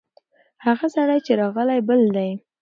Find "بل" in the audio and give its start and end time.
1.87-2.01